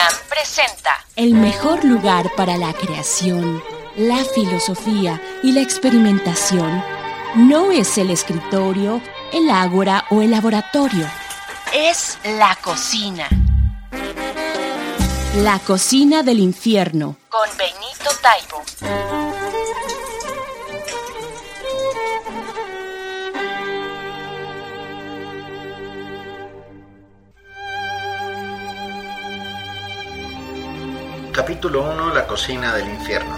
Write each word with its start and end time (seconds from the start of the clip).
UNAM 0.00 0.14
presenta 0.28 1.04
El 1.16 1.34
mejor 1.34 1.84
lugar 1.84 2.30
para 2.36 2.56
la 2.56 2.72
creación, 2.72 3.62
la 3.96 4.24
filosofía 4.24 5.20
y 5.42 5.52
la 5.52 5.60
experimentación 5.60 6.82
no 7.34 7.70
es 7.70 7.98
el 7.98 8.10
escritorio, 8.10 9.02
el 9.32 9.50
ágora 9.50 10.06
o 10.10 10.22
el 10.22 10.30
laboratorio. 10.30 11.06
Es 11.74 12.18
la 12.24 12.56
cocina. 12.62 13.28
La 15.36 15.58
cocina 15.58 16.22
del 16.22 16.40
infierno. 16.40 17.16
Con 17.28 17.48
Benito 17.58 18.10
Taibo. 18.22 18.64
Capítulo 31.40 31.90
1 31.90 32.12
La 32.12 32.26
cocina 32.26 32.74
del 32.74 32.86
infierno. 32.86 33.34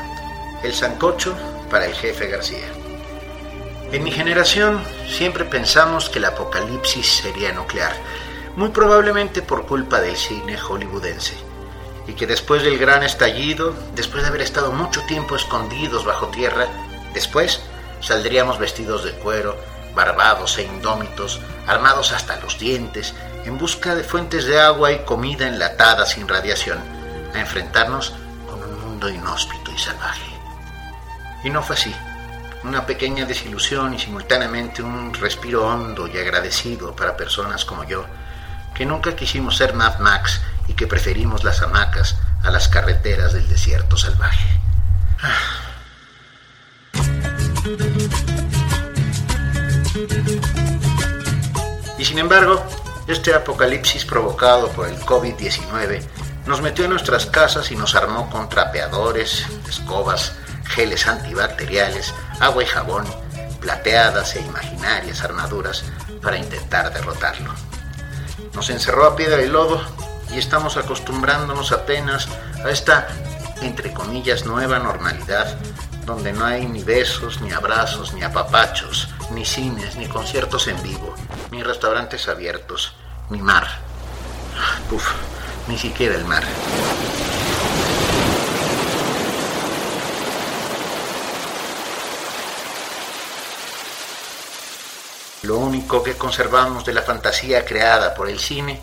El 0.64 0.74
sancocho 0.74 1.36
para 1.70 1.86
el 1.86 1.94
jefe 1.94 2.26
García. 2.26 2.66
En 3.92 4.02
mi 4.02 4.10
generación 4.10 4.82
siempre 5.08 5.44
pensamos 5.44 6.10
que 6.10 6.18
el 6.18 6.24
apocalipsis 6.24 7.06
sería 7.06 7.52
nuclear, 7.52 7.92
muy 8.56 8.70
probablemente 8.70 9.40
por 9.40 9.66
culpa 9.66 10.00
del 10.00 10.16
cine 10.16 10.58
hollywoodense, 10.58 11.36
y 12.08 12.14
que 12.14 12.26
después 12.26 12.64
del 12.64 12.76
gran 12.76 13.04
estallido, 13.04 13.72
después 13.94 14.24
de 14.24 14.30
haber 14.30 14.42
estado 14.42 14.72
mucho 14.72 15.02
tiempo 15.02 15.36
escondidos 15.36 16.04
bajo 16.04 16.26
tierra, 16.26 16.66
después 17.14 17.60
saldríamos 18.00 18.58
vestidos 18.58 19.04
de 19.04 19.12
cuero, 19.12 19.56
barbados 19.94 20.58
e 20.58 20.64
indómitos, 20.64 21.40
armados 21.68 22.10
hasta 22.10 22.40
los 22.40 22.58
dientes, 22.58 23.14
en 23.44 23.58
busca 23.58 23.94
de 23.94 24.02
fuentes 24.02 24.44
de 24.46 24.60
agua 24.60 24.90
y 24.90 25.04
comida 25.04 25.46
enlatada 25.46 26.04
sin 26.04 26.26
radiación 26.26 27.00
a 27.34 27.40
enfrentarnos 27.40 28.14
con 28.48 28.62
un 28.62 28.80
mundo 28.80 29.08
inhóspito 29.08 29.70
y 29.72 29.78
salvaje. 29.78 30.30
Y 31.44 31.50
no 31.50 31.62
fue 31.62 31.76
así. 31.76 31.94
Una 32.64 32.86
pequeña 32.86 33.26
desilusión 33.26 33.94
y 33.94 33.98
simultáneamente 33.98 34.82
un 34.82 35.12
respiro 35.14 35.66
hondo 35.66 36.06
y 36.06 36.16
agradecido 36.16 36.94
para 36.94 37.16
personas 37.16 37.64
como 37.64 37.84
yo, 37.84 38.06
que 38.74 38.86
nunca 38.86 39.16
quisimos 39.16 39.56
ser 39.56 39.74
Mad 39.74 39.98
Max 39.98 40.40
y 40.68 40.74
que 40.74 40.86
preferimos 40.86 41.42
las 41.42 41.60
hamacas 41.62 42.16
a 42.42 42.50
las 42.50 42.68
carreteras 42.68 43.32
del 43.32 43.48
desierto 43.48 43.96
salvaje. 43.96 44.60
Y 51.98 52.04
sin 52.04 52.18
embargo, 52.18 52.64
este 53.06 53.34
apocalipsis 53.34 54.04
provocado 54.04 54.68
por 54.70 54.88
el 54.88 54.98
COVID-19 55.00 56.02
nos 56.46 56.60
metió 56.60 56.84
en 56.84 56.90
nuestras 56.90 57.26
casas 57.26 57.70
y 57.70 57.76
nos 57.76 57.94
armó 57.94 58.28
con 58.30 58.48
trapeadores, 58.48 59.46
escobas, 59.68 60.32
geles 60.64 61.06
antibacteriales, 61.06 62.12
agua 62.40 62.62
y 62.62 62.66
jabón, 62.66 63.04
plateadas 63.60 64.34
e 64.36 64.40
imaginarias 64.40 65.22
armaduras 65.22 65.84
para 66.20 66.36
intentar 66.36 66.92
derrotarlo. 66.92 67.52
Nos 68.54 68.70
encerró 68.70 69.06
a 69.06 69.16
piedra 69.16 69.42
y 69.42 69.48
lodo 69.48 69.80
y 70.32 70.38
estamos 70.38 70.76
acostumbrándonos 70.76 71.72
apenas 71.72 72.28
a 72.64 72.70
esta, 72.70 73.06
entre 73.60 73.92
comillas, 73.92 74.44
nueva 74.44 74.78
normalidad, 74.78 75.56
donde 76.04 76.32
no 76.32 76.44
hay 76.44 76.66
ni 76.66 76.82
besos, 76.82 77.40
ni 77.40 77.52
abrazos, 77.52 78.12
ni 78.12 78.22
apapachos, 78.22 79.08
ni 79.30 79.44
cines, 79.44 79.96
ni 79.96 80.06
conciertos 80.06 80.66
en 80.66 80.82
vivo, 80.82 81.14
ni 81.50 81.62
restaurantes 81.62 82.28
abiertos, 82.28 82.94
ni 83.30 83.40
mar. 83.40 83.68
Uf, 84.90 85.12
ni 85.68 85.78
siquiera 85.78 86.14
el 86.14 86.24
mar. 86.24 86.44
Lo 95.42 95.58
único 95.58 96.02
que 96.04 96.14
conservamos 96.14 96.84
de 96.84 96.92
la 96.92 97.02
fantasía 97.02 97.64
creada 97.64 98.14
por 98.14 98.28
el 98.28 98.38
cine 98.38 98.80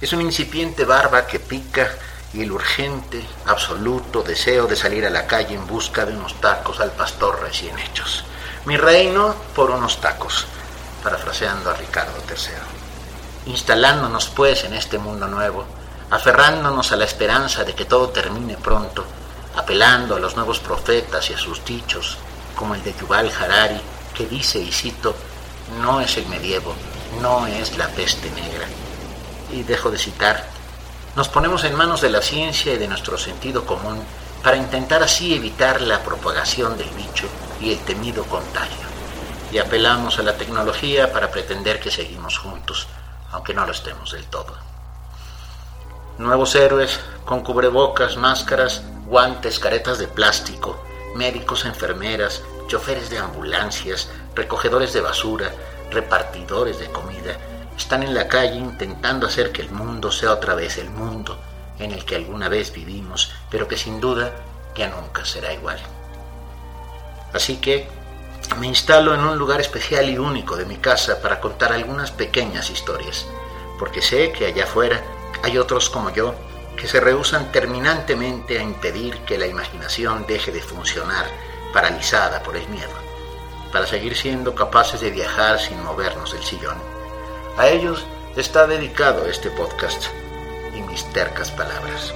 es 0.00 0.12
una 0.12 0.22
incipiente 0.22 0.84
barba 0.84 1.26
que 1.26 1.40
pica 1.40 1.90
y 2.34 2.42
el 2.42 2.52
urgente, 2.52 3.24
absoluto 3.46 4.22
deseo 4.22 4.66
de 4.66 4.76
salir 4.76 5.06
a 5.06 5.10
la 5.10 5.26
calle 5.26 5.54
en 5.54 5.66
busca 5.66 6.04
de 6.04 6.14
unos 6.14 6.40
tacos 6.40 6.80
al 6.80 6.92
pastor 6.92 7.40
recién 7.40 7.78
hechos. 7.78 8.24
Mi 8.66 8.76
reino 8.76 9.34
por 9.54 9.70
unos 9.70 10.00
tacos, 10.00 10.46
parafraseando 11.02 11.70
a 11.70 11.74
Ricardo 11.74 12.18
III. 12.28 13.52
Instalándonos 13.52 14.28
pues 14.28 14.64
en 14.64 14.74
este 14.74 14.98
mundo 14.98 15.28
nuevo, 15.28 15.64
aferrándonos 16.12 16.92
a 16.92 16.96
la 16.96 17.06
esperanza 17.06 17.64
de 17.64 17.74
que 17.74 17.86
todo 17.86 18.10
termine 18.10 18.58
pronto, 18.58 19.02
apelando 19.56 20.14
a 20.14 20.20
los 20.20 20.36
nuevos 20.36 20.60
profetas 20.60 21.30
y 21.30 21.32
a 21.32 21.38
sus 21.38 21.64
dichos, 21.64 22.18
como 22.54 22.74
el 22.74 22.82
de 22.82 22.94
Yuval 22.94 23.30
Harari, 23.30 23.80
que 24.14 24.26
dice, 24.26 24.58
y 24.58 24.70
cito, 24.70 25.16
no 25.80 26.02
es 26.02 26.18
el 26.18 26.26
medievo, 26.26 26.74
no 27.22 27.46
es 27.46 27.78
la 27.78 27.88
peste 27.88 28.30
negra. 28.32 28.66
Y 29.52 29.62
dejo 29.62 29.90
de 29.90 29.96
citar, 29.96 30.44
nos 31.16 31.30
ponemos 31.30 31.64
en 31.64 31.76
manos 31.76 32.02
de 32.02 32.10
la 32.10 32.20
ciencia 32.20 32.74
y 32.74 32.78
de 32.78 32.88
nuestro 32.88 33.16
sentido 33.16 33.64
común 33.64 34.04
para 34.42 34.58
intentar 34.58 35.02
así 35.02 35.34
evitar 35.34 35.80
la 35.80 36.02
propagación 36.02 36.76
del 36.76 36.90
bicho 36.90 37.26
y 37.58 37.72
el 37.72 37.78
temido 37.78 38.24
contagio. 38.24 38.86
Y 39.50 39.56
apelamos 39.56 40.18
a 40.18 40.22
la 40.22 40.36
tecnología 40.36 41.10
para 41.10 41.30
pretender 41.30 41.80
que 41.80 41.90
seguimos 41.90 42.36
juntos, 42.36 42.86
aunque 43.30 43.54
no 43.54 43.64
lo 43.64 43.72
estemos 43.72 44.12
del 44.12 44.26
todo. 44.26 44.71
Nuevos 46.22 46.54
héroes 46.54 47.00
con 47.24 47.40
cubrebocas, 47.40 48.16
máscaras, 48.16 48.84
guantes, 49.06 49.58
caretas 49.58 49.98
de 49.98 50.06
plástico, 50.06 50.80
médicos, 51.16 51.64
enfermeras, 51.64 52.44
choferes 52.68 53.10
de 53.10 53.18
ambulancias, 53.18 54.08
recogedores 54.32 54.92
de 54.92 55.00
basura, 55.00 55.50
repartidores 55.90 56.78
de 56.78 56.86
comida, 56.86 57.36
están 57.76 58.04
en 58.04 58.14
la 58.14 58.28
calle 58.28 58.54
intentando 58.54 59.26
hacer 59.26 59.50
que 59.50 59.62
el 59.62 59.72
mundo 59.72 60.12
sea 60.12 60.30
otra 60.30 60.54
vez 60.54 60.78
el 60.78 60.90
mundo 60.90 61.36
en 61.80 61.90
el 61.90 62.04
que 62.04 62.14
alguna 62.14 62.48
vez 62.48 62.72
vivimos, 62.72 63.32
pero 63.50 63.66
que 63.66 63.76
sin 63.76 64.00
duda 64.00 64.30
ya 64.76 64.90
nunca 64.90 65.24
será 65.24 65.52
igual. 65.52 65.80
Así 67.32 67.56
que 67.56 67.88
me 68.60 68.68
instalo 68.68 69.12
en 69.12 69.22
un 69.22 69.38
lugar 69.38 69.60
especial 69.60 70.08
y 70.08 70.18
único 70.18 70.54
de 70.54 70.66
mi 70.66 70.76
casa 70.76 71.20
para 71.20 71.40
contar 71.40 71.72
algunas 71.72 72.12
pequeñas 72.12 72.70
historias, 72.70 73.26
porque 73.76 74.00
sé 74.00 74.30
que 74.30 74.46
allá 74.46 74.62
afuera 74.62 75.02
hay 75.42 75.58
otros 75.58 75.90
como 75.90 76.10
yo 76.10 76.34
que 76.76 76.86
se 76.88 77.00
rehusan 77.00 77.52
terminantemente 77.52 78.58
a 78.58 78.62
impedir 78.62 79.18
que 79.20 79.38
la 79.38 79.46
imaginación 79.46 80.26
deje 80.26 80.52
de 80.52 80.60
funcionar, 80.60 81.26
paralizada 81.72 82.42
por 82.42 82.56
el 82.56 82.66
miedo, 82.68 82.92
para 83.72 83.86
seguir 83.86 84.16
siendo 84.16 84.54
capaces 84.54 85.00
de 85.00 85.10
viajar 85.10 85.60
sin 85.60 85.82
movernos 85.82 86.32
del 86.32 86.42
sillón. 86.42 86.76
A 87.58 87.68
ellos 87.68 88.06
está 88.36 88.66
dedicado 88.66 89.26
este 89.26 89.50
podcast 89.50 90.06
y 90.74 90.80
mis 90.82 91.04
tercas 91.12 91.50
palabras. 91.50 92.14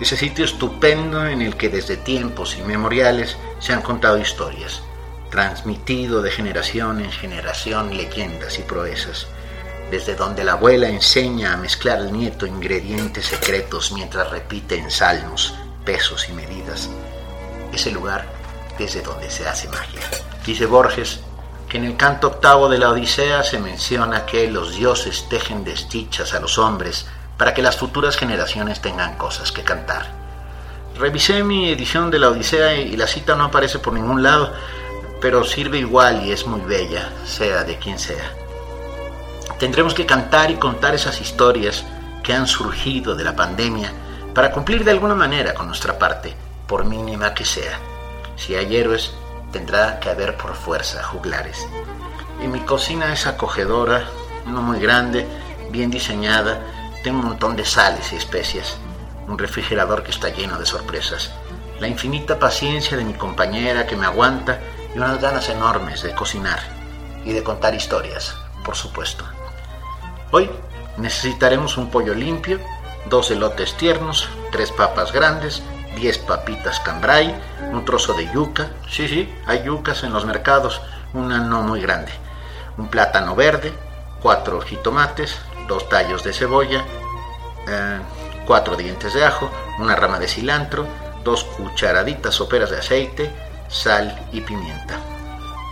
Ese 0.00 0.16
sitio 0.16 0.44
estupendo 0.44 1.26
en 1.26 1.42
el 1.42 1.56
que 1.56 1.68
desde 1.68 1.96
tiempos 1.96 2.56
inmemoriales 2.56 3.36
se 3.58 3.72
han 3.72 3.82
contado 3.82 4.18
historias, 4.18 4.82
transmitido 5.30 6.22
de 6.22 6.30
generación 6.30 7.00
en 7.00 7.10
generación 7.10 7.96
leyendas 7.96 8.58
y 8.58 8.62
proezas, 8.62 9.26
desde 9.90 10.14
donde 10.14 10.44
la 10.44 10.52
abuela 10.52 10.88
enseña 10.88 11.54
a 11.54 11.56
mezclar 11.56 11.98
al 11.98 12.12
nieto 12.12 12.46
ingredientes 12.46 13.26
secretos 13.26 13.92
mientras 13.92 14.30
repite 14.30 14.76
en 14.76 14.90
salmos, 14.90 15.54
pesos 15.84 16.28
y 16.28 16.32
medidas, 16.32 16.90
ese 17.72 17.90
lugar 17.90 18.26
desde 18.78 19.02
donde 19.02 19.30
se 19.30 19.48
hace 19.48 19.68
magia. 19.68 20.02
Dice 20.44 20.66
Borges 20.66 21.20
que 21.68 21.78
en 21.78 21.84
el 21.84 21.96
canto 21.96 22.28
octavo 22.28 22.68
de 22.68 22.78
la 22.78 22.90
Odisea 22.90 23.42
se 23.42 23.58
menciona 23.58 24.26
que 24.26 24.50
los 24.50 24.76
dioses 24.76 25.28
tejen 25.28 25.64
desdichas 25.64 26.34
a 26.34 26.40
los 26.40 26.58
hombres 26.58 27.06
para 27.36 27.54
que 27.54 27.62
las 27.62 27.76
futuras 27.76 28.16
generaciones 28.16 28.80
tengan 28.80 29.16
cosas 29.16 29.52
que 29.52 29.62
cantar. 29.62 30.06
Revisé 30.98 31.42
mi 31.42 31.68
edición 31.68 32.10
de 32.10 32.18
la 32.18 32.30
Odisea 32.30 32.76
y 32.76 32.96
la 32.96 33.06
cita 33.06 33.34
no 33.34 33.44
aparece 33.44 33.78
por 33.78 33.92
ningún 33.92 34.22
lado, 34.22 34.52
pero 35.20 35.44
sirve 35.44 35.78
igual 35.78 36.24
y 36.24 36.32
es 36.32 36.46
muy 36.46 36.60
bella, 36.60 37.10
sea 37.24 37.64
de 37.64 37.78
quien 37.78 37.98
sea. 37.98 38.32
Tendremos 39.58 39.94
que 39.94 40.06
cantar 40.06 40.50
y 40.50 40.56
contar 40.56 40.94
esas 40.94 41.20
historias 41.20 41.84
que 42.22 42.32
han 42.32 42.46
surgido 42.46 43.14
de 43.14 43.24
la 43.24 43.36
pandemia 43.36 43.92
para 44.34 44.52
cumplir 44.52 44.84
de 44.84 44.90
alguna 44.90 45.14
manera 45.14 45.54
con 45.54 45.66
nuestra 45.66 45.98
parte, 45.98 46.34
por 46.66 46.84
mínima 46.84 47.34
que 47.34 47.44
sea. 47.44 47.78
Si 48.36 48.54
hay 48.54 48.76
héroes, 48.76 49.12
tendrá 49.52 50.00
que 50.00 50.10
haber 50.10 50.36
por 50.36 50.54
fuerza 50.54 51.02
juglares. 51.02 51.66
Y 52.42 52.48
mi 52.48 52.60
cocina 52.60 53.12
es 53.12 53.26
acogedora, 53.26 54.04
no 54.46 54.62
muy 54.62 54.78
grande, 54.78 55.26
bien 55.70 55.90
diseñada, 55.90 56.60
tengo 57.02 57.20
un 57.20 57.26
montón 57.26 57.56
de 57.56 57.64
sales 57.64 58.12
y 58.12 58.16
especias, 58.16 58.76
un 59.26 59.38
refrigerador 59.38 60.02
que 60.02 60.10
está 60.10 60.28
lleno 60.28 60.58
de 60.58 60.66
sorpresas, 60.66 61.32
la 61.80 61.88
infinita 61.88 62.38
paciencia 62.38 62.96
de 62.96 63.04
mi 63.04 63.14
compañera 63.14 63.86
que 63.86 63.96
me 63.96 64.06
aguanta 64.06 64.60
y 64.94 64.98
unas 64.98 65.20
ganas 65.20 65.48
enormes 65.48 66.02
de 66.02 66.14
cocinar 66.14 66.60
y 67.24 67.32
de 67.32 67.42
contar 67.42 67.74
historias, 67.74 68.34
por 68.64 68.76
supuesto. 68.76 69.24
Hoy 70.30 70.50
necesitaremos 70.96 71.76
un 71.76 71.90
pollo 71.90 72.14
limpio, 72.14 72.60
dos 73.08 73.30
elotes 73.30 73.76
tiernos, 73.76 74.28
tres 74.50 74.72
papas 74.72 75.12
grandes, 75.12 75.62
diez 75.96 76.18
papitas 76.18 76.78
cambray, 76.80 77.34
un 77.72 77.84
trozo 77.84 78.14
de 78.14 78.30
yuca, 78.32 78.70
sí, 78.88 79.08
sí, 79.08 79.34
hay 79.46 79.64
yucas 79.64 80.04
en 80.04 80.12
los 80.12 80.24
mercados, 80.24 80.80
una 81.14 81.38
no 81.38 81.62
muy 81.62 81.80
grande, 81.80 82.12
un 82.76 82.88
plátano 82.88 83.34
verde, 83.34 83.72
cuatro 84.22 84.60
jitomates, 84.60 85.36
dos 85.66 85.88
tallos 85.88 86.22
de 86.22 86.32
cebolla, 86.32 86.84
eh, 87.66 87.98
cuatro 88.46 88.76
dientes 88.76 89.14
de 89.14 89.24
ajo, 89.24 89.50
una 89.80 89.96
rama 89.96 90.20
de 90.20 90.28
cilantro, 90.28 90.86
dos 91.24 91.42
cucharaditas 91.42 92.34
soperas 92.34 92.70
de 92.70 92.78
aceite, 92.78 93.34
sal 93.68 94.28
y 94.32 94.42
pimienta. 94.42 94.98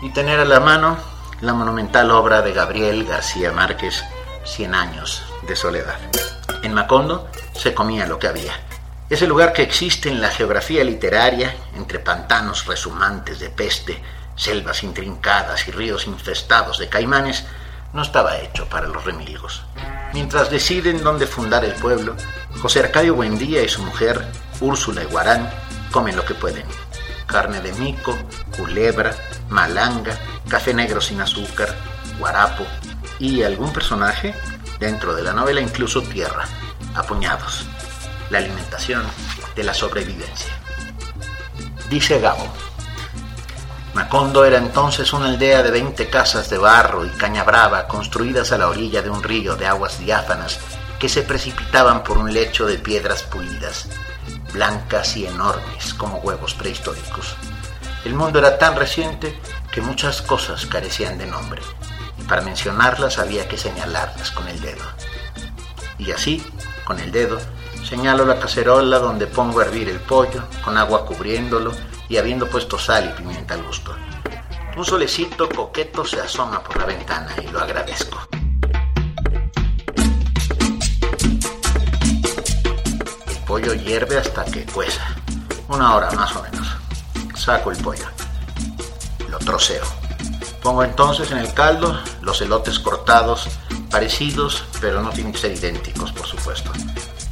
Y 0.03 0.11
tener 0.13 0.41
a 0.41 0.45
la 0.45 0.59
mano 0.59 0.97
la 1.41 1.53
monumental 1.53 2.11
obra 2.11 2.43
de 2.43 2.53
Gabriel 2.53 3.05
García 3.05 3.53
Márquez, 3.53 4.03
Cien 4.45 4.75
años 4.75 5.23
de 5.49 5.57
soledad. 5.57 5.97
En 6.63 6.75
Macondo 6.75 7.29
se 7.55 7.73
comía 7.73 8.07
lo 8.07 8.19
que 8.19 8.29
había. 8.29 8.53
Ese 9.11 9.27
lugar 9.27 9.53
que 9.53 9.63
existe 9.63 10.09
en 10.09 10.23
la 10.23 10.31
geografía 10.31 10.83
literaria, 10.83 11.55
entre 11.77 11.99
pantanos 11.99 12.65
resumantes 12.67 13.39
de 13.39 13.51
peste, 13.51 14.03
selvas 14.35 14.83
intrincadas 14.83 15.69
y 15.69 15.73
ríos 15.73 16.07
infestados 16.07 16.79
de 16.79 16.89
caimanes, 16.89 17.45
no 17.93 18.01
estaba 18.01 18.39
hecho 18.39 18.67
para 18.69 18.89
los 18.89 19.05
remilgos. 19.05 19.63
Mientras 20.15 20.51
deciden 20.51 21.05
dónde 21.05 21.27
fundar 21.27 21.65
el 21.67 21.75
pueblo, 21.75 22.17
José 22.63 22.81
Arcadio 22.81 23.15
Buendía 23.15 23.63
y 23.63 23.69
su 23.69 23.83
mujer, 23.83 24.27
Úrsula 24.61 25.03
y 25.03 25.07
Guarán, 25.07 25.51
comen 25.93 26.17
lo 26.17 26.25
que 26.25 26.35
pueden. 26.35 26.65
Carne 27.27 27.61
de 27.61 27.73
mico, 27.75 28.17
culebra, 28.57 29.15
malanga, 29.51 30.19
café 30.49 30.73
negro 30.73 31.01
sin 31.01 31.21
azúcar, 31.21 31.75
guarapo 32.19 32.65
y 33.19 33.43
algún 33.43 33.73
personaje, 33.73 34.35
dentro 34.81 35.15
de 35.15 35.23
la 35.23 35.35
novela 35.35 35.61
incluso 35.61 36.03
tierra, 36.03 36.45
apuñados. 36.95 37.67
La 38.35 38.41
alimentación 38.41 39.05
de 39.55 39.63
la 39.63 39.73
sobrevivencia. 39.73 40.53
Dice 41.89 42.19
Gabo. 42.19 42.53
Macondo 43.95 44.45
era 44.45 44.59
entonces 44.59 45.13
una 45.13 45.27
aldea 45.27 45.63
de 45.63 45.71
20 45.71 46.11
casas 46.11 46.51
de 46.51 46.59
barro 46.59 47.07
y 47.07 47.11
caña 47.11 47.45
brava 47.45 47.87
construidas 47.87 48.51
a 48.51 48.59
la 48.59 48.67
orilla 48.67 49.03
de 49.03 49.11
un 49.11 49.23
río 49.23 49.55
de 49.55 49.69
aguas 49.69 50.01
diáfanas 50.01 50.59
que 50.99 51.09
se 51.09 51.23
precipitaban 51.23 52.03
por 52.03 52.19
un 52.19 52.33
lecho 52.33 52.67
de 52.67 52.77
piedras 52.77 53.23
pulidas, 53.23 53.87
blancas 54.53 55.17
y 55.17 55.27
enormes 55.27 55.95
como 55.95 56.19
huevos 56.19 56.55
prehistóricos. 56.55 57.37
El 58.05 58.15
mundo 58.15 58.41
era 58.41 58.59
tan 58.59 58.75
reciente 58.75 59.39
que 59.71 59.81
muchas 59.81 60.23
cosas 60.23 60.67
carecían 60.67 61.19
de 61.19 61.27
nombre, 61.27 61.63
y 62.19 62.25
para 62.25 62.43
mencionarlas 62.43 63.21
había 63.21 63.47
que 63.47 63.59
señalarlas 63.59 64.33
con 64.33 64.49
el 64.49 64.61
dedo. 64.61 64.83
Y 65.99 66.11
así, 66.11 66.45
con 66.85 66.99
el 66.99 67.13
dedo, 67.13 67.39
señalo 67.95 68.27
la 68.27 68.41
cacerola 68.41 68.99
donde 68.99 69.29
pongo 69.29 69.61
a 69.61 69.67
hervir 69.67 69.89
el 69.89 70.01
pollo, 70.01 70.43
con 70.65 70.77
agua 70.77 71.07
cubriéndolo, 71.07 71.71
y 72.09 72.17
habiendo 72.17 72.49
puesto 72.51 72.77
sal 72.77 73.09
y 73.09 73.17
pimienta 73.17 73.55
al 73.55 73.63
gusto. 73.63 73.95
Un 74.77 74.85
solecito 74.85 75.49
coqueto 75.49 76.05
se 76.05 76.21
asoma 76.21 76.61
por 76.61 76.77
la 76.77 76.87
ventana 76.87 77.33
y 77.41 77.47
lo 77.53 77.61
agradezco. 77.61 78.19
El 83.29 83.37
pollo 83.47 83.75
hierve 83.75 84.19
hasta 84.19 84.45
que 84.45 84.67
cueza, 84.67 85.15
una 85.69 85.95
hora 85.95 86.11
más 86.11 86.35
o 86.35 86.43
menos. 86.43 86.67
Saco 87.37 87.71
el 87.71 87.77
pollo, 87.77 88.09
lo 89.29 89.39
troceo. 89.39 89.85
Pongo 90.65 90.83
entonces 90.83 91.31
en 91.31 91.39
el 91.39 91.55
caldo 91.55 91.97
los 92.23 92.43
elotes 92.43 92.81
cortados, 92.81 93.47
parecidos, 93.89 94.65
pero 94.81 95.01
no 95.01 95.11
tienen 95.11 95.33
que 95.33 95.39
ser 95.39 95.53
idénticos, 95.53 96.11
por 96.11 96.27
supuesto. 96.27 96.73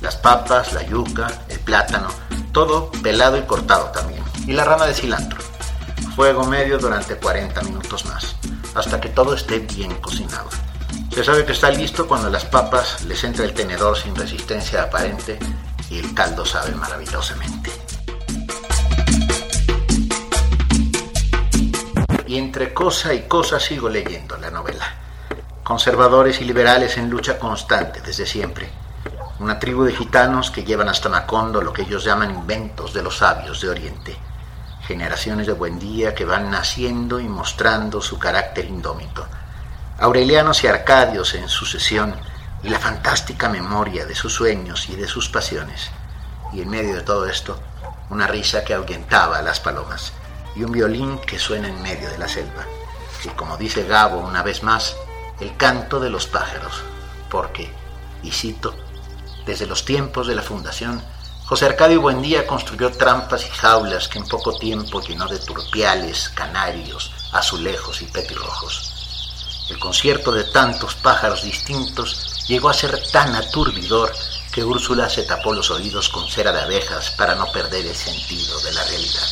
Las 0.02 0.16
papas, 0.16 0.72
la 0.72 0.82
yuca, 0.82 1.28
el 1.48 1.60
plátano, 1.60 2.08
todo 2.52 2.90
pelado 3.02 3.38
y 3.38 3.42
cortado 3.42 3.86
también 3.92 4.22
y 4.46 4.52
la 4.52 4.64
rama 4.64 4.86
de 4.86 4.94
cilantro. 4.94 5.40
Fuego 6.16 6.44
medio 6.44 6.78
durante 6.78 7.16
40 7.16 7.62
minutos 7.62 8.04
más, 8.06 8.36
hasta 8.74 9.00
que 9.00 9.08
todo 9.08 9.34
esté 9.34 9.60
bien 9.60 9.94
cocinado. 9.96 10.48
Se 11.14 11.22
sabe 11.22 11.44
que 11.44 11.52
está 11.52 11.70
listo 11.70 12.06
cuando 12.08 12.28
las 12.30 12.44
papas 12.44 13.04
les 13.04 13.22
entra 13.24 13.44
el 13.44 13.54
tenedor 13.54 13.96
sin 13.96 14.14
resistencia 14.14 14.82
aparente 14.82 15.38
y 15.88 15.98
el 15.98 16.12
caldo 16.14 16.44
sabe 16.44 16.74
maravillosamente. 16.74 17.70
Y 22.26 22.38
entre 22.38 22.72
cosa 22.72 23.14
y 23.14 23.22
cosa 23.28 23.60
sigo 23.60 23.88
leyendo 23.88 24.36
la 24.38 24.50
novela. 24.50 24.96
Conservadores 25.62 26.40
y 26.40 26.44
liberales 26.44 26.96
en 26.96 27.10
lucha 27.10 27.38
constante 27.38 28.00
desde 28.00 28.26
siempre. 28.26 28.68
Una 29.42 29.58
tribu 29.58 29.84
de 29.84 29.92
gitanos 29.92 30.50
que 30.50 30.64
llevan 30.64 30.88
hasta 30.88 31.08
Macondo 31.08 31.60
lo 31.60 31.72
que 31.72 31.82
ellos 31.82 32.04
llaman 32.04 32.30
inventos 32.30 32.94
de 32.94 33.02
los 33.02 33.18
sabios 33.18 33.60
de 33.60 33.68
Oriente 33.68 34.16
generaciones 34.82 35.46
de 35.46 35.52
buen 35.52 35.78
día 35.78 36.14
que 36.14 36.24
van 36.24 36.50
naciendo 36.50 37.20
y 37.20 37.28
mostrando 37.28 38.00
su 38.00 38.18
carácter 38.18 38.66
indómito. 38.66 39.26
Aurelianos 39.98 40.64
y 40.64 40.66
Arcadios 40.66 41.34
en 41.34 41.48
sucesión 41.48 42.14
y 42.62 42.68
la 42.68 42.78
fantástica 42.78 43.48
memoria 43.48 44.06
de 44.06 44.14
sus 44.14 44.34
sueños 44.34 44.88
y 44.88 44.96
de 44.96 45.06
sus 45.06 45.28
pasiones. 45.28 45.90
Y 46.52 46.62
en 46.62 46.68
medio 46.68 46.96
de 46.96 47.02
todo 47.02 47.26
esto, 47.26 47.58
una 48.10 48.26
risa 48.26 48.64
que 48.64 48.74
ahuyentaba 48.74 49.38
a 49.38 49.42
las 49.42 49.60
palomas 49.60 50.12
y 50.54 50.64
un 50.64 50.72
violín 50.72 51.18
que 51.18 51.38
suena 51.38 51.68
en 51.68 51.80
medio 51.80 52.10
de 52.10 52.18
la 52.18 52.28
selva. 52.28 52.64
Y 53.24 53.28
como 53.28 53.56
dice 53.56 53.84
Gabo 53.84 54.18
una 54.18 54.42
vez 54.42 54.62
más, 54.62 54.96
el 55.40 55.56
canto 55.56 56.00
de 56.00 56.10
los 56.10 56.26
pájaros, 56.26 56.82
porque, 57.30 57.72
y 58.22 58.32
cito, 58.32 58.74
desde 59.46 59.66
los 59.66 59.84
tiempos 59.84 60.26
de 60.26 60.34
la 60.34 60.42
fundación, 60.42 61.02
José 61.44 61.66
Arcadio 61.66 62.00
Buendía 62.00 62.46
construyó 62.46 62.90
trampas 62.92 63.44
y 63.44 63.50
jaulas 63.50 64.08
que 64.08 64.18
en 64.18 64.26
poco 64.26 64.56
tiempo 64.56 65.02
llenó 65.02 65.26
de 65.28 65.38
turpiales, 65.38 66.30
canarios, 66.30 67.10
azulejos 67.32 68.00
y 68.00 68.06
petirrojos. 68.06 68.92
El 69.68 69.78
concierto 69.78 70.32
de 70.32 70.44
tantos 70.44 70.94
pájaros 70.94 71.42
distintos 71.42 72.44
llegó 72.46 72.68
a 72.68 72.74
ser 72.74 72.98
tan 73.10 73.34
aturdidor 73.34 74.12
que 74.52 74.64
Úrsula 74.64 75.08
se 75.08 75.24
tapó 75.24 75.52
los 75.52 75.70
oídos 75.70 76.08
con 76.08 76.28
cera 76.28 76.52
de 76.52 76.60
abejas 76.60 77.10
para 77.10 77.34
no 77.34 77.46
perder 77.52 77.86
el 77.86 77.96
sentido 77.96 78.60
de 78.60 78.72
la 78.72 78.84
realidad. 78.84 79.28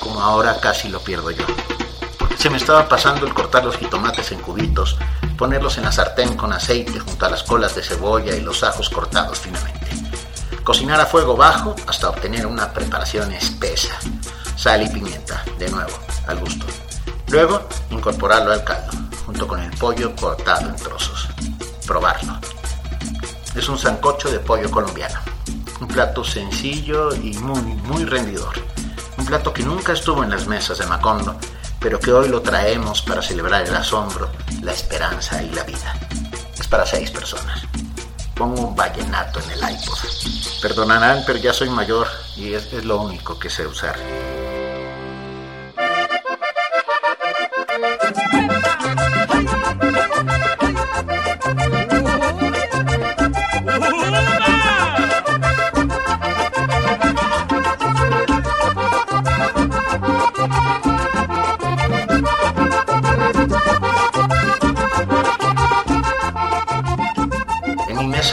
Como 0.00 0.20
ahora 0.20 0.58
casi 0.60 0.88
lo 0.88 1.00
pierdo 1.00 1.30
yo. 1.30 1.44
Se 2.38 2.48
me 2.48 2.56
estaba 2.56 2.88
pasando 2.88 3.26
el 3.26 3.34
cortar 3.34 3.64
los 3.64 3.76
jitomates 3.76 4.30
en 4.32 4.40
cubitos 4.40 4.96
ponerlos 5.38 5.78
en 5.78 5.84
la 5.84 5.92
sartén 5.92 6.36
con 6.36 6.52
aceite 6.52 6.98
junto 6.98 7.24
a 7.24 7.30
las 7.30 7.44
colas 7.44 7.74
de 7.76 7.82
cebolla 7.82 8.34
y 8.34 8.40
los 8.40 8.64
ajos 8.64 8.90
cortados 8.90 9.38
finamente. 9.38 9.88
Cocinar 10.64 11.00
a 11.00 11.06
fuego 11.06 11.36
bajo 11.36 11.76
hasta 11.86 12.10
obtener 12.10 12.44
una 12.44 12.72
preparación 12.72 13.32
espesa. 13.32 13.96
Sal 14.56 14.82
y 14.82 14.88
pimienta, 14.88 15.44
de 15.58 15.70
nuevo, 15.70 15.96
al 16.26 16.40
gusto. 16.40 16.66
Luego, 17.28 17.68
incorporarlo 17.90 18.52
al 18.52 18.64
caldo, 18.64 18.90
junto 19.24 19.46
con 19.46 19.60
el 19.60 19.70
pollo 19.78 20.14
cortado 20.16 20.68
en 20.68 20.76
trozos. 20.76 21.28
Probarlo. 21.86 22.36
Es 23.54 23.68
un 23.68 23.78
sancocho 23.78 24.28
de 24.30 24.40
pollo 24.40 24.70
colombiano. 24.70 25.20
Un 25.80 25.86
plato 25.86 26.24
sencillo 26.24 27.14
y 27.14 27.38
muy, 27.38 27.62
muy 27.62 28.04
rendidor. 28.04 28.54
Un 29.16 29.24
plato 29.24 29.52
que 29.52 29.62
nunca 29.62 29.92
estuvo 29.92 30.24
en 30.24 30.30
las 30.30 30.48
mesas 30.48 30.78
de 30.78 30.86
Macondo, 30.86 31.38
pero 31.80 32.00
que 32.00 32.12
hoy 32.12 32.28
lo 32.28 32.42
traemos 32.42 33.02
para 33.02 33.22
celebrar 33.22 33.66
el 33.66 33.74
asombro, 33.74 34.30
la 34.62 34.72
esperanza 34.72 35.42
y 35.42 35.50
la 35.50 35.64
vida. 35.64 35.94
Es 36.58 36.66
para 36.66 36.86
seis 36.86 37.10
personas. 37.10 37.62
Pongo 38.34 38.68
un 38.68 38.76
vallenato 38.76 39.40
en 39.40 39.50
el 39.50 39.58
iPod. 39.58 39.98
Perdonarán, 40.62 41.22
pero 41.26 41.38
ya 41.38 41.52
soy 41.52 41.70
mayor 41.70 42.08
y 42.36 42.54
es, 42.54 42.72
es 42.72 42.84
lo 42.84 43.00
único 43.00 43.38
que 43.38 43.50
sé 43.50 43.66
usar. 43.66 43.96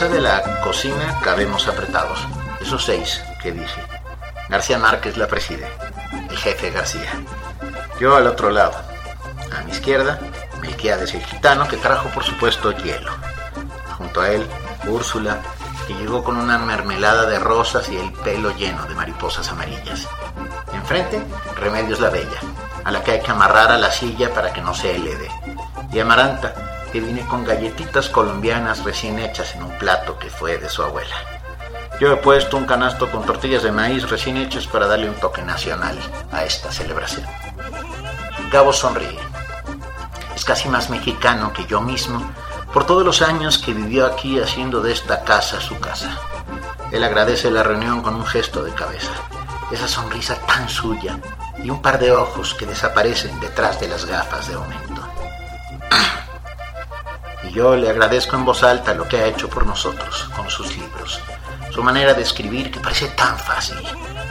De 0.04 0.20
la 0.20 0.60
cocina 0.60 1.18
cabemos 1.22 1.66
apretados, 1.68 2.18
esos 2.60 2.84
seis 2.84 3.22
que 3.42 3.50
dije. 3.50 3.82
García 4.50 4.78
Márquez 4.78 5.16
la 5.16 5.26
preside, 5.26 5.66
el 6.28 6.36
jefe 6.36 6.70
García. 6.70 7.10
Yo 7.98 8.14
al 8.14 8.26
otro 8.26 8.50
lado, 8.50 8.74
mi 9.64 9.72
izquierda, 9.72 10.18
Melquiades 10.60 11.14
el 11.14 11.24
gitano, 11.24 11.66
que 11.66 11.78
trajo 11.78 12.10
por 12.10 12.24
supuesto 12.24 12.72
hielo. 12.72 13.10
Junto 13.96 14.20
a 14.20 14.30
él, 14.30 14.46
Úrsula, 14.86 15.38
que 15.86 15.94
llegó 15.94 16.22
con 16.22 16.36
una 16.36 16.58
mermelada 16.58 17.24
de 17.24 17.38
rosas 17.38 17.88
y 17.88 17.96
el 17.96 18.12
pelo 18.12 18.54
lleno 18.54 18.84
de 18.84 18.94
mariposas 18.94 19.48
amarillas. 19.48 20.06
Enfrente, 20.74 21.22
Remedios 21.56 22.00
la 22.00 22.10
Bella, 22.10 22.38
a 22.84 22.90
la 22.90 23.02
que 23.02 23.12
hay 23.12 23.20
que 23.22 23.30
amarrar 23.30 23.72
a 23.72 23.78
la 23.78 23.90
silla 23.90 24.32
para 24.34 24.52
que 24.52 24.60
no 24.60 24.74
se 24.74 24.94
eleve. 24.94 25.30
Y 25.90 26.00
Amaranta, 26.00 26.65
que 26.86 27.00
viene 27.00 27.26
con 27.26 27.44
galletitas 27.44 28.08
colombianas 28.08 28.84
recién 28.84 29.18
hechas 29.18 29.54
en 29.54 29.64
un 29.64 29.78
plato 29.78 30.18
que 30.18 30.30
fue 30.30 30.58
de 30.58 30.68
su 30.68 30.82
abuela. 30.82 31.14
Yo 32.00 32.12
he 32.12 32.16
puesto 32.16 32.56
un 32.56 32.66
canasto 32.66 33.10
con 33.10 33.24
tortillas 33.24 33.62
de 33.62 33.72
maíz 33.72 34.08
recién 34.08 34.36
hechas 34.36 34.66
para 34.66 34.86
darle 34.86 35.08
un 35.08 35.16
toque 35.16 35.42
nacional 35.42 35.98
a 36.30 36.44
esta 36.44 36.70
celebración. 36.70 37.24
Gabo 38.50 38.72
sonríe. 38.72 39.18
Es 40.34 40.44
casi 40.44 40.68
más 40.68 40.90
mexicano 40.90 41.52
que 41.52 41.64
yo 41.64 41.80
mismo 41.80 42.30
por 42.72 42.84
todos 42.84 43.04
los 43.04 43.22
años 43.22 43.56
que 43.56 43.72
vivió 43.72 44.04
aquí 44.04 44.38
haciendo 44.38 44.82
de 44.82 44.92
esta 44.92 45.24
casa 45.24 45.60
su 45.60 45.78
casa. 45.80 46.20
Él 46.92 47.02
agradece 47.02 47.50
la 47.50 47.62
reunión 47.62 48.02
con 48.02 48.14
un 48.14 48.26
gesto 48.26 48.62
de 48.62 48.72
cabeza, 48.72 49.12
esa 49.72 49.88
sonrisa 49.88 50.36
tan 50.46 50.68
suya 50.68 51.18
y 51.64 51.70
un 51.70 51.80
par 51.80 51.98
de 51.98 52.12
ojos 52.12 52.54
que 52.54 52.66
desaparecen 52.66 53.40
detrás 53.40 53.80
de 53.80 53.88
las 53.88 54.04
gafas 54.04 54.48
de 54.48 54.54
aumento. 54.54 54.85
Y 57.44 57.52
yo 57.52 57.76
le 57.76 57.90
agradezco 57.90 58.36
en 58.36 58.44
voz 58.44 58.62
alta 58.62 58.94
lo 58.94 59.06
que 59.08 59.18
ha 59.18 59.26
hecho 59.26 59.48
por 59.48 59.66
nosotros 59.66 60.28
con 60.36 60.48
sus 60.50 60.76
libros, 60.76 61.20
su 61.70 61.82
manera 61.82 62.14
de 62.14 62.22
escribir 62.22 62.70
que 62.70 62.80
parece 62.80 63.08
tan 63.08 63.38
fácil, 63.38 63.78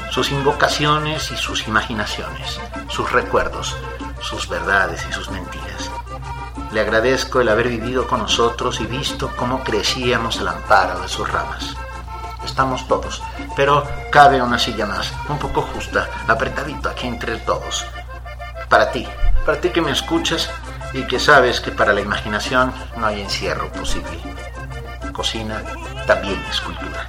sus 0.10 0.32
invocaciones 0.32 1.32
y 1.32 1.38
sus 1.38 1.68
imaginaciones, 1.68 2.60
sus 2.90 3.12
recuerdos, 3.12 3.76
sus 4.22 4.50
verdades 4.50 5.06
y 5.10 5.14
sus 5.14 5.30
mentiras. 5.30 5.92
Le 6.72 6.82
agradezco 6.82 7.42
el 7.42 7.50
haber 7.50 7.70
vivido 7.70 8.08
con 8.08 8.20
nosotros 8.20 8.82
y 8.82 8.86
visto 8.86 9.32
cómo 9.38 9.64
crecíamos 9.64 10.40
al 10.40 10.50
amparo 10.50 11.00
de 11.00 11.08
sus 11.08 11.32
ramas. 11.32 11.76
Estamos 12.44 12.88
todos, 12.88 13.22
pero 13.56 13.84
cabe 14.12 14.42
una 14.42 14.60
silla 14.60 14.86
más, 14.86 15.12
un 15.30 15.40
poco 15.40 15.62
justa, 15.62 16.10
apretadito 16.28 16.90
aquí 16.90 17.08
entre 17.08 17.38
todos. 17.38 17.86
Para 18.70 18.92
ti, 18.92 19.08
para 19.46 19.60
ti 19.62 19.70
que 19.70 19.82
me 19.82 19.92
escuchas 19.92 20.50
y 20.94 21.04
que 21.08 21.20
sabes 21.20 21.60
que 21.60 21.72
para 21.72 21.94
la 21.94 22.02
imaginación 22.02 22.74
no 22.98 23.06
hay 23.06 23.22
encierro 23.22 23.72
posible. 23.72 24.20
Cocina 25.12 25.62
también 26.06 26.42
es 26.50 26.62
cultura. 26.62 27.08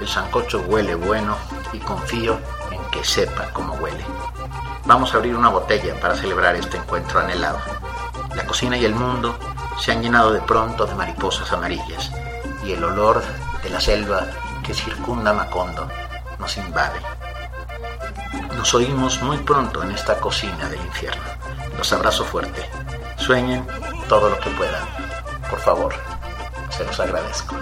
El 0.00 0.08
sancocho 0.08 0.60
huele 0.68 0.94
bueno 0.94 1.36
y 1.72 1.78
confío 1.78 2.38
en 2.70 2.80
que 2.90 3.04
sepa 3.04 3.50
cómo 3.52 3.74
huele. 3.74 4.04
Vamos 4.84 5.14
a 5.14 5.18
abrir 5.18 5.36
una 5.36 5.48
botella 5.48 5.98
para 6.00 6.16
celebrar 6.16 6.56
este 6.56 6.76
encuentro 6.76 7.20
anhelado. 7.20 7.58
La 8.34 8.46
cocina 8.46 8.76
y 8.76 8.84
el 8.84 8.94
mundo 8.94 9.38
se 9.78 9.92
han 9.92 10.02
llenado 10.02 10.32
de 10.32 10.40
pronto 10.40 10.86
de 10.86 10.94
mariposas 10.94 11.52
amarillas 11.52 12.10
y 12.64 12.72
el 12.72 12.84
olor 12.84 13.22
de 13.62 13.70
la 13.70 13.80
selva 13.80 14.26
que 14.62 14.74
circunda 14.74 15.32
Macondo 15.32 15.88
nos 16.38 16.56
invade. 16.56 17.00
Nos 18.56 18.74
oímos 18.74 19.22
muy 19.22 19.38
pronto 19.38 19.82
en 19.82 19.92
esta 19.92 20.18
cocina 20.18 20.68
del 20.68 20.80
infierno. 20.80 21.22
Los 21.76 21.92
abrazo 21.92 22.24
fuerte. 22.24 22.68
Sueñen 23.24 23.64
todo 24.08 24.30
lo 24.30 24.38
que 24.40 24.50
puedan. 24.50 24.84
Por 25.48 25.60
favor, 25.60 25.94
se 26.70 26.84
los 26.84 26.98
agradezco. 26.98 27.54